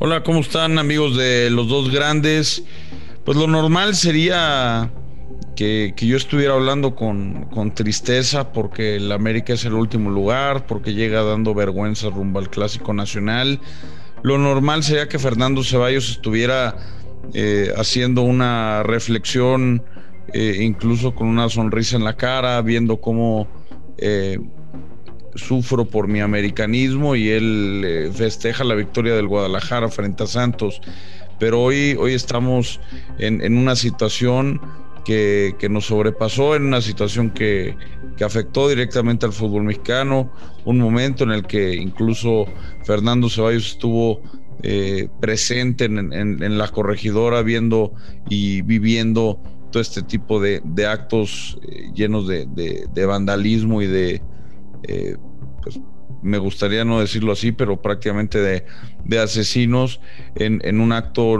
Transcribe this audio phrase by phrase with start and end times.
[0.00, 2.64] Hola, ¿cómo están amigos de los dos grandes?
[3.24, 4.90] Pues lo normal sería
[5.54, 11.22] que, yo estuviera hablando con, tristeza porque el América es el último lugar, porque llega
[11.22, 13.60] dando vergüenza rumbo al Clásico Nacional.
[14.22, 16.76] Lo normal sería que Fernando Ceballos estuviera
[17.34, 19.84] eh, haciendo una reflexión,
[20.32, 23.46] eh, incluso con una sonrisa en la cara, viendo cómo
[23.96, 24.38] eh,
[25.34, 30.80] sufro por mi americanismo y él festeja la victoria del Guadalajara frente a Santos.
[31.38, 32.80] Pero hoy, hoy estamos
[33.18, 34.60] en, en una situación
[35.08, 37.76] que, nos sobrepasó en una situación que,
[38.22, 40.32] afectó directamente al fútbol mexicano,
[40.64, 42.46] un momento en el que incluso
[42.84, 44.20] Fernando Ceballos estuvo
[44.64, 47.94] eh, presente en, la corregidora viendo
[48.28, 54.20] y viviendo todo este tipo de, actos eh, llenos de, vandalismo y de,
[54.82, 55.16] eh,
[55.62, 55.80] pues,
[56.22, 60.00] me gustaría no decirlo así, pero prácticamente de, asesinos
[60.34, 61.38] en, en un acto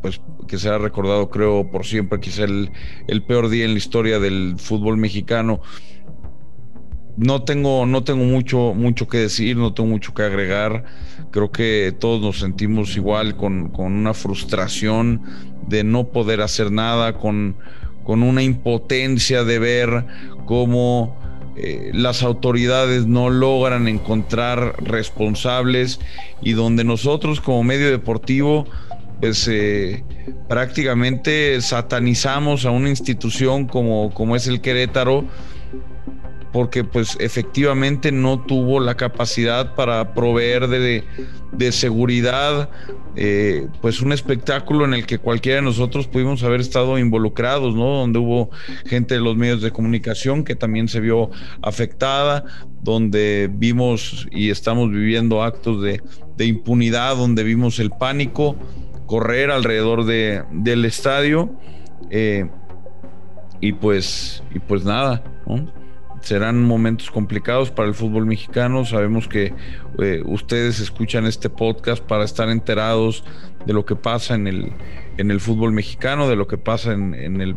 [0.00, 2.70] pues que será recordado creo por siempre, quizá el,
[3.06, 5.60] el peor día en la historia del fútbol mexicano.
[7.16, 10.84] No tengo, no tengo mucho, mucho que decir, no tengo mucho que agregar.
[11.32, 15.22] Creo que todos nos sentimos igual con, una frustración
[15.66, 17.56] de no poder hacer nada, con,
[18.04, 20.06] con una impotencia de ver
[20.46, 21.17] cómo
[21.60, 25.98] eh, las autoridades no logran encontrar responsables
[26.40, 28.66] y donde nosotros como medio deportivo
[29.20, 30.04] pues eh,
[30.48, 35.24] prácticamente satanizamos a una institución como, como es el Querétaro
[36.58, 42.68] porque pues efectivamente no tuvo la capacidad para proveer de, seguridad
[43.14, 47.98] eh, pues un espectáculo en el que cualquiera de nosotros pudimos haber estado involucrados, ¿no?
[47.98, 48.50] Donde hubo
[48.86, 51.30] gente de los medios de comunicación que también se vio
[51.62, 52.44] afectada,
[52.82, 56.02] donde vimos y estamos viviendo actos de,
[56.36, 58.56] de impunidad, donde vimos el pánico,
[59.06, 61.52] correr alrededor de, del estadio.
[62.10, 62.50] Eh,
[63.60, 65.22] y pues, y pues nada,
[66.20, 68.84] serán momentos complicados para el fútbol mexicano.
[68.84, 69.54] Sabemos que
[69.98, 73.24] eh, ustedes escuchan este podcast para estar enterados
[73.66, 74.72] de lo que pasa en el,
[75.16, 77.56] en el fútbol mexicano, de lo que pasa en, en el,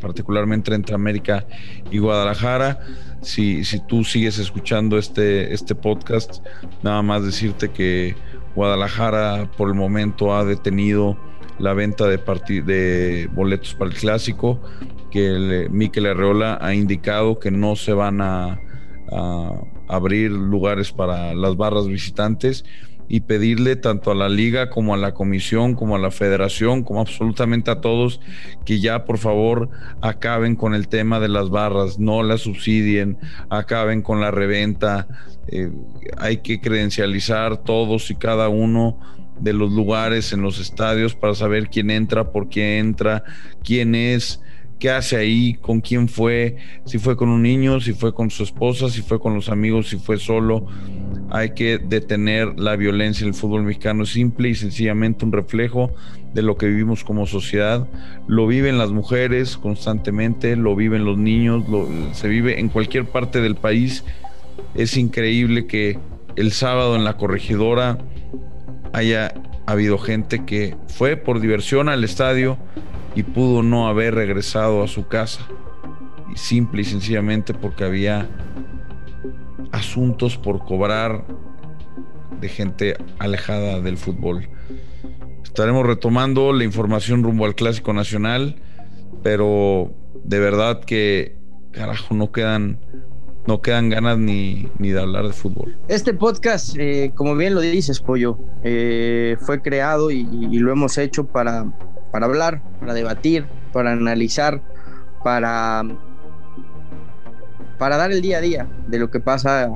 [0.00, 1.46] particularmente entre América
[1.90, 2.80] y Guadalajara.
[3.22, 6.44] Si, si tú sigues escuchando este, este podcast,
[6.82, 8.14] nada más decirte que
[8.54, 11.18] Guadalajara por el momento ha detenido
[11.58, 12.18] la venta de,
[12.62, 14.60] de boletos para el clásico,
[15.10, 18.60] que Miquel Arreola ha indicado que no se van a,
[19.88, 22.64] abrir lugares para las barras visitantes
[23.08, 27.00] y pedirle tanto a la liga como a la comisión, como a la federación, como
[27.00, 28.20] absolutamente a todos
[28.64, 33.16] que ya por favor acaben con el tema de las barras, no las subsidien,
[33.48, 35.06] acaben con la reventa,
[35.46, 35.70] eh,
[36.18, 38.98] hay que credencializar todos y cada uno
[39.40, 43.24] de los lugares en los estadios para saber quién entra, por qué entra,
[43.62, 44.40] quién es,
[44.78, 48.42] qué hace ahí, con quién fue, si fue con un niño, si fue con su
[48.42, 50.66] esposa, si fue con los amigos, si fue solo.
[51.30, 55.92] Hay que detener la violencia en el fútbol mexicano, simple y sencillamente un reflejo
[56.34, 57.88] de lo que vivimos como sociedad.
[58.26, 61.64] Lo viven las mujeres constantemente, lo viven los niños,
[62.12, 64.04] se vive en cualquier parte del país
[64.74, 65.98] es increíble que
[66.36, 67.98] el sábado en la corregidora
[68.92, 69.34] haya
[69.66, 72.58] habido gente que fue por diversión al estadio
[73.14, 75.46] y pudo no haber regresado a su casa.
[76.32, 78.28] Y simple y sencillamente porque había
[79.72, 81.24] asuntos por cobrar
[82.40, 84.48] de gente alejada del fútbol.
[85.42, 88.56] Estaremos retomando la información rumbo al Clásico Nacional,
[89.22, 91.38] pero de verdad que,
[91.72, 92.78] carajo, no quedan
[93.46, 95.76] no quedan ganas ni, de hablar de fútbol.
[95.88, 100.24] Este podcast, eh, como bien lo dices, Pollo, eh, fue creado y,
[100.58, 101.72] lo hemos hecho para,
[102.10, 104.62] para hablar, para debatir, para analizar,
[105.22, 105.84] para,
[107.78, 109.70] para dar el día a día de lo que pasa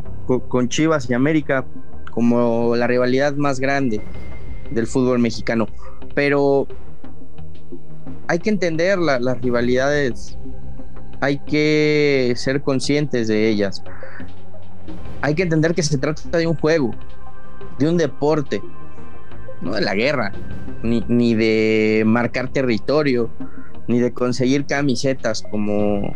[0.48, 1.64] con, Chivas y América
[2.10, 4.00] como la rivalidad más grande
[4.70, 5.68] del fútbol mexicano.
[6.14, 6.66] Pero
[8.26, 10.38] hay que entender las rivalidades
[11.20, 13.82] hay que ser conscientes de ellas.
[15.22, 16.92] Hay que entender que se trata de un juego,
[17.78, 18.62] de un deporte,
[19.60, 20.32] no de la guerra,
[20.82, 23.30] ni, de marcar territorio,
[23.86, 26.14] ni de conseguir camisetas como,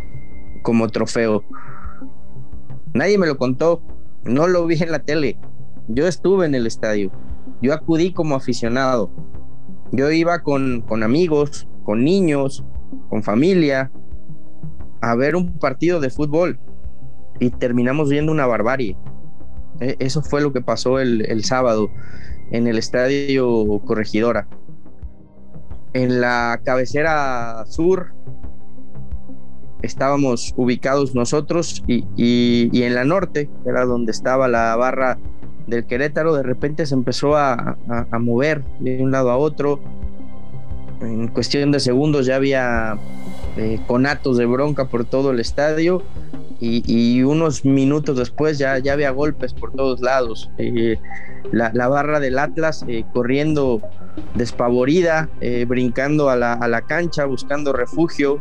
[0.62, 1.44] como trofeo.
[2.94, 3.82] Nadie me lo contó,
[4.24, 5.36] no lo vi en la tele.
[5.88, 7.12] Yo estuve en el estadio,
[7.60, 9.10] yo acudí como aficionado.
[9.92, 12.64] Yo iba con, con amigos, con niños,
[13.10, 13.92] con familia,
[15.10, 16.58] a ver un partido de fútbol
[17.38, 18.96] y terminamos viendo una barbarie.
[19.80, 21.90] E, eso fue lo que pasó el, sábado.
[22.50, 24.48] en el estadio Corregidora.
[25.92, 28.14] En la cabecera sur
[29.82, 35.18] estábamos ubicados nosotros y, en la norte, era donde estaba la barra
[35.66, 39.80] del Querétaro, de repente se empezó a, a, mover de un lado a otro.
[41.00, 42.98] En cuestión de segundos ya había
[43.56, 46.02] eh, conatos de bronca por todo el estadio
[46.60, 50.50] y, unos minutos después ya, ya había golpes por todos lados.
[50.56, 50.96] Eh,
[51.52, 53.82] la, barra del Atlas eh, corriendo
[54.34, 55.28] despavorida,
[55.66, 58.40] brincando a la, a la cancha, buscando refugio.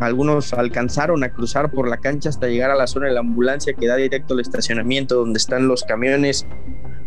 [0.00, 3.72] Algunos alcanzaron a cruzar por la cancha hasta llegar a la zona de la ambulancia
[3.72, 6.46] que da directo al estacionamiento donde están los camiones.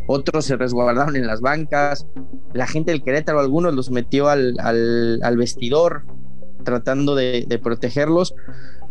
[0.08, 2.08] Otros se resguardaron en las bancas.
[2.54, 6.04] La gente del Querétaro, algunos los metió al, al, vestidor
[6.66, 8.36] tratando de, protegerlos.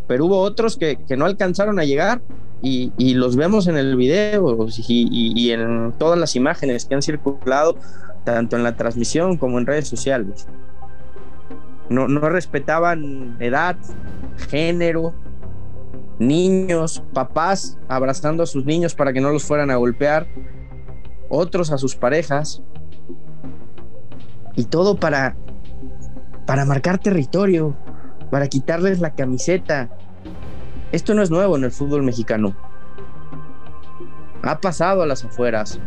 [0.09, 2.23] Pero hubo otros que, no alcanzaron a llegar
[2.63, 7.77] y, los vemos en el video y, en todas las imágenes que han circulado,
[8.25, 10.47] tanto en la transmisión como en redes sociales
[11.89, 13.77] no, respetaban edad,
[14.49, 15.15] género,
[16.19, 20.27] niños, papás abrazando a sus niños para que no los fueran a golpear,
[21.29, 22.63] otros a sus parejas,
[24.57, 25.37] y todo para,
[26.47, 27.77] para marcar territorio,
[28.31, 29.91] para quitarles la camiseta.
[30.93, 32.57] Esto no es nuevo en el fútbol mexicano.
[34.43, 35.81] Ha pasado a las afueras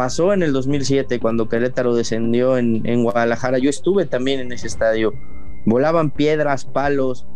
[0.00, 3.58] pasó en el 2007 cuando Querétaro descendió en, Guadalajara.
[3.58, 5.12] Yo estuve también en ese estadio.
[5.66, 7.26] Volaban piedras, palos,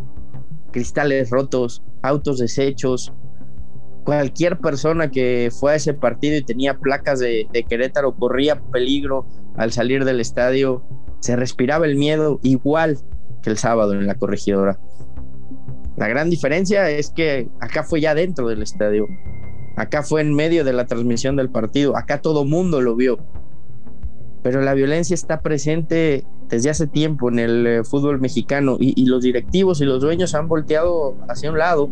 [0.71, 3.13] cristales rotos, autos deshechos.
[4.03, 9.71] Cualquier persona que fue a ese partido y tenía placas de Querétaro corría peligro al
[9.71, 10.83] salir del estadio.
[11.25, 12.99] Se respiraba el miedo igual
[13.41, 14.79] que el sábado en la corregidora.
[15.97, 19.07] La gran diferencia es que acá fue ya dentro del estadio.
[19.75, 23.17] Acá fue en medio de la transmisión del partido, acá todo mundo lo vio.
[24.43, 29.23] Pero la violencia está presente desde hace tiempo en el eh, fútbol mexicano y, los
[29.23, 31.89] directivos y los dueños han volteado hacia un lado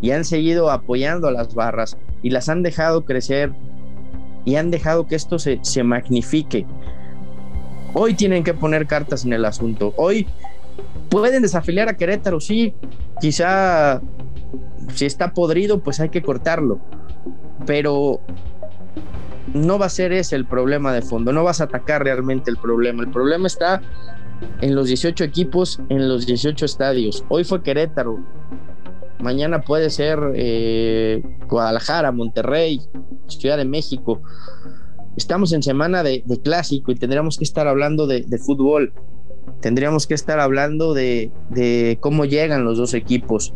[0.00, 3.52] y han seguido apoyando a las barras y las han dejado crecer
[4.46, 6.64] y han dejado que esto se, se magnifique.
[7.92, 9.92] Hoy tienen que poner cartas en el asunto.
[9.96, 10.26] Hoy
[11.08, 12.74] pueden desafiliar a Querétaro, sí,
[13.20, 14.00] quizá
[14.94, 16.80] si está podrido, pues hay que cortarlo.
[17.66, 18.20] Pero
[19.54, 22.56] no va a ser ese el problema de fondo, no vas a atacar realmente el
[22.56, 23.02] problema.
[23.02, 23.82] El problema está
[24.60, 27.24] en los 18 equipos, en los 18 estadios.
[27.28, 28.18] Hoy fue Querétaro,
[29.18, 32.80] mañana puede ser eh, Guadalajara, Monterrey,
[33.26, 34.22] Ciudad de México.
[35.16, 38.92] Estamos en semana de, clásico y tendríamos que estar hablando de, fútbol.
[39.60, 43.52] Tendríamos que estar hablando de, de cómo llegan los dos equipos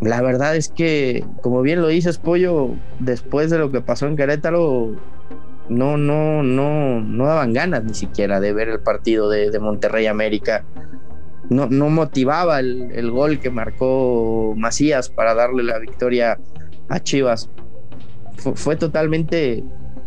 [0.00, 2.70] la verdad es que, como bien lo dices, Pollo,
[3.00, 4.96] después de lo que pasó en Querétaro,
[5.68, 10.64] no, no, no, no daban ganas ni siquiera de ver el partido de, Monterrey América.
[11.50, 16.38] No, no motivaba el, gol que marcó Macías para darle la victoria
[16.88, 17.50] a Chivas.
[18.36, 19.64] Fue totalmente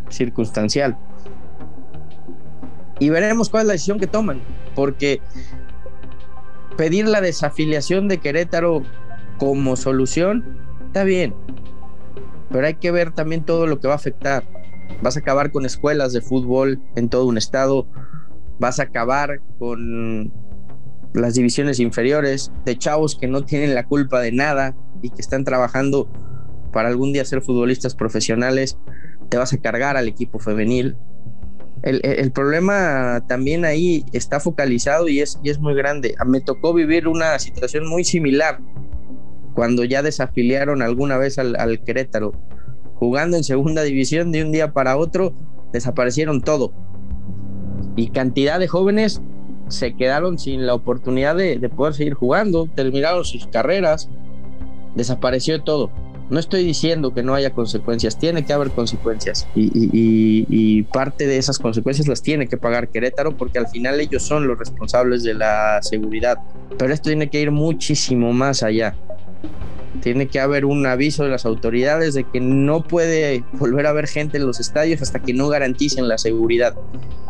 [0.09, 0.97] circunstancial.
[2.99, 4.41] Y veremos cuál es la decisión que toman,
[4.75, 5.21] porque
[6.77, 8.83] pedir la desafiliación de Querétaro
[9.37, 11.33] como solución, está bien,
[12.49, 14.43] pero hay que ver también todo lo que va a afectar.
[15.01, 17.87] Vas a acabar con escuelas de fútbol en todo un estado,
[18.59, 20.31] vas a acabar con
[21.13, 25.43] las divisiones inferiores de chavos que no tienen la culpa de nada y que están
[25.43, 26.07] trabajando
[26.73, 28.77] para algún día ser futbolistas profesionales,
[29.29, 30.97] te vas a cargar al equipo femenil.
[31.83, 36.15] El, problema también ahí está focalizado y es, y es muy grande.
[36.25, 38.59] Me tocó vivir una situación muy similar
[39.53, 42.33] cuando ya desafiliaron alguna vez al, Querétaro.
[42.95, 45.33] Jugando en segunda división de un día para otro,
[45.73, 46.71] desaparecieron todo.
[47.95, 49.21] Y cantidad de jóvenes
[49.67, 54.09] se quedaron sin la oportunidad de, poder seguir jugando, terminaron sus carreras,
[54.95, 55.91] desapareció todo.
[56.33, 61.59] No estoy diciendo que no haya consecuencias, tiene que haber consecuencias y, parte de esas
[61.59, 65.79] consecuencias las tiene que pagar Querétaro porque al final ellos son los responsables de la
[65.83, 66.39] seguridad.
[66.79, 68.95] Pero esto tiene que ir muchísimo más allá.
[70.01, 74.07] Tiene que haber un aviso de las autoridades de que no puede volver a haber
[74.07, 76.73] gente en los estadios hasta que no garanticen la seguridad.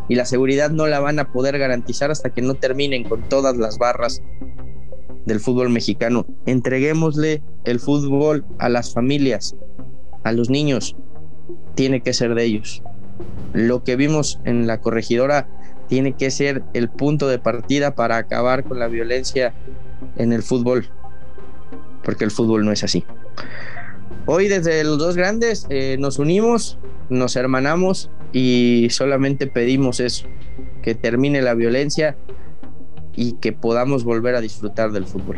[0.07, 3.57] Y la seguridad no la van a poder garantizar hasta que no terminen con todas
[3.57, 4.21] las barras
[5.25, 6.25] del fútbol mexicano.
[6.45, 9.55] Entreguémosle el fútbol a las familias,
[10.23, 10.95] a los niños.
[11.75, 12.83] Tiene que ser de ellos.
[13.53, 15.47] Lo que vimos en la corregidora
[15.87, 19.53] tiene que ser el punto de partida para acabar con la violencia
[20.17, 20.87] en el fútbol
[22.03, 23.03] porque el fútbol no es así.
[24.25, 26.77] hoy desde los dos grandes eh, nos unimos,
[27.09, 30.27] nos hermanamos y solamente pedimos eso,
[30.81, 32.17] que termine la violencia
[33.15, 35.37] y que podamos volver a disfrutar del fútbol.